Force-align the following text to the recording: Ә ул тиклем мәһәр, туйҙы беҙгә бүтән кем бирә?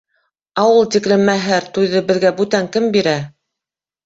Ә 0.61 0.61
ул 0.77 0.87
тиклем 0.95 1.25
мәһәр, 1.27 1.67
туйҙы 1.75 2.01
беҙгә 2.09 2.33
бүтән 2.41 2.71
кем 2.79 2.89
бирә? 2.97 3.15